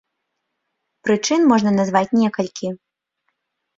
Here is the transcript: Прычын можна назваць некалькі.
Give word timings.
Прычын 1.09 1.41
можна 1.53 1.75
назваць 1.79 2.15
некалькі. 2.23 2.67